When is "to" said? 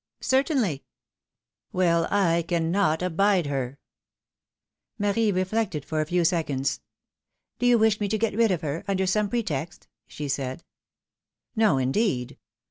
8.07-8.17